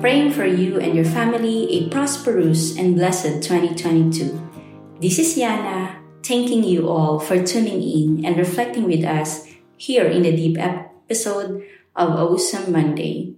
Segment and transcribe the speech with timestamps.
[0.00, 4.98] Praying for you and your family a prosperous and blessed 2022.
[5.00, 10.22] This is Yana, thanking you all for tuning in and reflecting with us here in
[10.22, 13.36] the deep episode of Awesome Monday.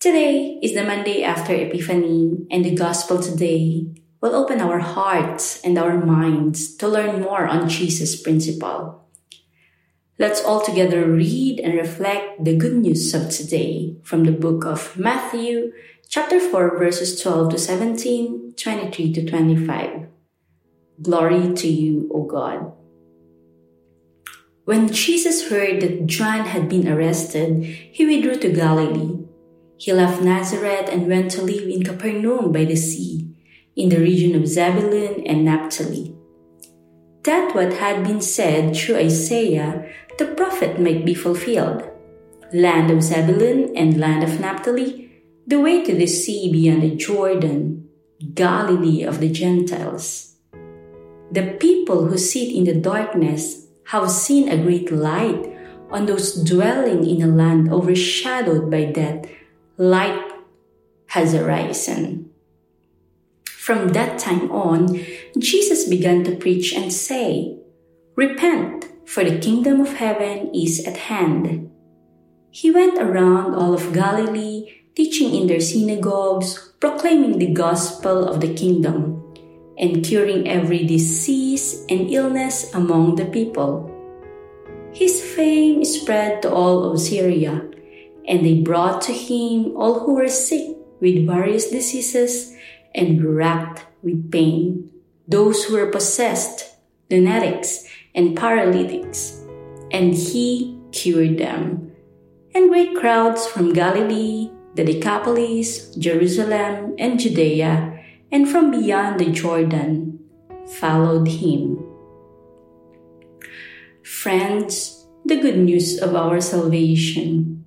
[0.00, 3.86] Today is the Monday after Epiphany, and the Gospel today
[4.20, 9.03] will open our hearts and our minds to learn more on Jesus' principle.
[10.16, 14.96] Let's all together read and reflect the good news of today from the book of
[14.96, 15.72] Matthew,
[16.08, 20.06] chapter 4, verses 12 to 17, 23 to 25.
[21.02, 22.72] Glory to you, O God.
[24.66, 29.18] When Jesus heard that John had been arrested, he withdrew to Galilee.
[29.78, 33.34] He left Nazareth and went to live in Capernaum by the sea,
[33.74, 36.14] in the region of Zebulun and Naphtali.
[37.24, 41.82] That what had been said through Isaiah the prophet might be fulfilled.
[42.52, 45.10] Land of Zebulun and land of Naphtali,
[45.46, 47.88] the way to the sea beyond the Jordan,
[48.34, 50.36] Galilee of the Gentiles.
[51.30, 55.50] The people who sit in the darkness have seen a great light.
[55.90, 59.26] On those dwelling in a land overshadowed by death,
[59.76, 60.32] light
[61.08, 62.30] has arisen.
[63.44, 65.00] From that time on,
[65.38, 67.58] Jesus began to preach and say,
[68.16, 71.70] Repent, for the kingdom of heaven is at hand.
[72.50, 78.54] He went around all of Galilee, teaching in their synagogues, proclaiming the gospel of the
[78.54, 79.20] kingdom,
[79.76, 83.90] and curing every disease and illness among the people.
[84.92, 87.68] His fame spread to all of Syria,
[88.28, 92.54] and they brought to him all who were sick with various diseases
[92.94, 94.90] and racked with pain,
[95.26, 96.76] those who were possessed,
[97.10, 99.42] lunatics, and paralytics,
[99.90, 101.92] and he cured them.
[102.54, 110.20] And great crowds from Galilee, the Decapolis, Jerusalem, and Judea, and from beyond the Jordan
[110.78, 111.84] followed him.
[114.02, 117.64] Friends, the good news of our salvation.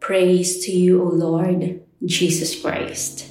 [0.00, 3.29] Praise to you, O Lord Jesus Christ.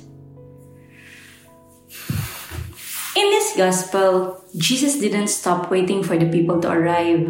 [3.19, 7.28] In this gospel, Jesus didn't stop waiting for the people to arrive.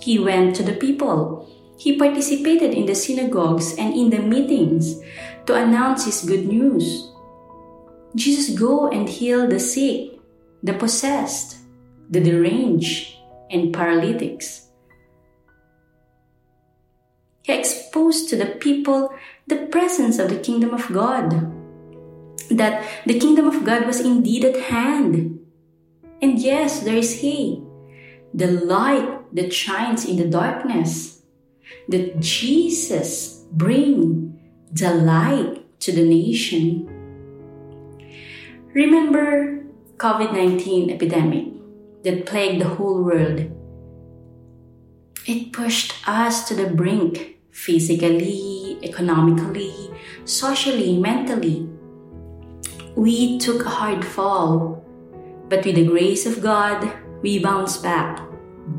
[0.00, 1.44] He went to the people.
[1.76, 4.96] He participated in the synagogues and in the meetings
[5.44, 7.12] to announce his good news.
[8.14, 10.16] Jesus go and heal the sick,
[10.62, 11.58] the possessed,
[12.08, 13.20] the deranged,
[13.50, 14.72] and paralytics.
[17.42, 19.12] He exposed to the people
[19.46, 21.52] the presence of the kingdom of God
[22.50, 25.40] that the kingdom of God was indeed at hand.
[26.22, 27.62] And yes, there is He,
[28.32, 31.22] the light that shines in the darkness,
[31.88, 34.38] that Jesus bring
[34.72, 36.88] the light to the nation.
[38.72, 39.64] Remember
[39.96, 41.46] COVID-19 epidemic
[42.04, 43.50] that plagued the whole world.
[45.26, 49.74] It pushed us to the brink physically, economically,
[50.24, 51.68] socially, mentally
[52.96, 54.82] we took a hard fall,
[55.50, 56.90] but with the grace of God,
[57.20, 58.20] we bounced back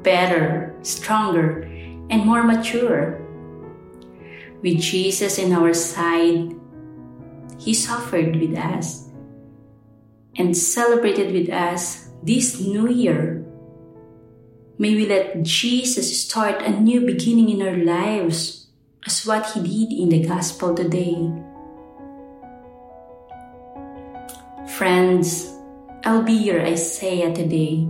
[0.01, 1.61] better, stronger,
[2.09, 3.21] and more mature.
[4.63, 6.51] With Jesus in our side,
[7.59, 9.07] He suffered with us
[10.35, 13.45] and celebrated with us this new year.
[14.79, 18.67] May we let Jesus start a new beginning in our lives
[19.05, 21.46] as what He did in the Gospel today.
[24.75, 25.53] Friends,
[26.03, 27.87] I'll be your Isaiah today.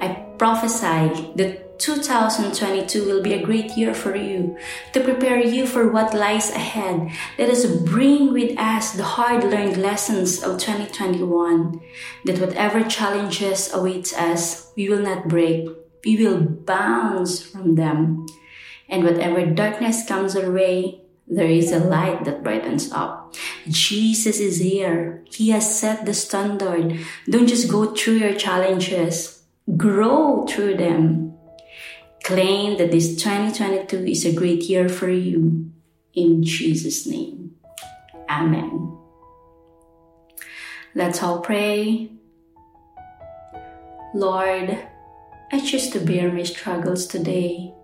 [0.00, 4.56] I prophesy that 2022 will be a great year for you
[4.92, 7.10] to prepare you for what lies ahead.
[7.36, 11.80] Let us bring with us the hard learned lessons of 2021
[12.26, 15.68] that whatever challenges awaits us, we will not break.
[16.04, 18.26] We will bounce from them.
[18.88, 23.34] And whatever darkness comes our way, there is a light that brightens up.
[23.68, 25.24] Jesus is here.
[25.30, 26.98] He has set the standard.
[27.28, 29.42] Don't just go through your challenges.
[29.76, 31.36] Grow through them.
[32.24, 35.70] Claim that this 2022 is a great year for you.
[36.14, 37.56] In Jesus' name.
[38.28, 38.96] Amen.
[40.94, 42.10] Let's all pray.
[44.14, 44.78] Lord,
[45.52, 47.74] I choose to bear my struggles today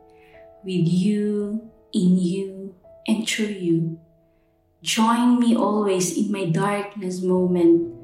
[0.62, 2.74] with you, in you,
[3.06, 4.00] and through you.
[4.82, 7.94] Join me always in my darkness moment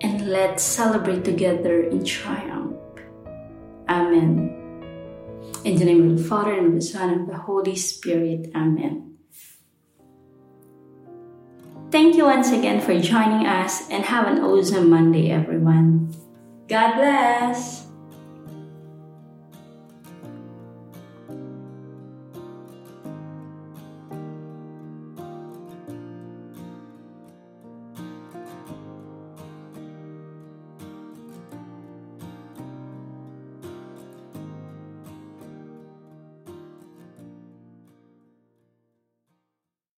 [0.00, 2.76] and let's celebrate together in triumph.
[3.88, 4.58] Amen.
[5.64, 8.50] In the name of the Father, and of the Son, and of the Holy Spirit.
[8.54, 9.18] Amen.
[11.90, 16.14] Thank you once again for joining us and have an awesome Monday, everyone.
[16.68, 17.81] God bless.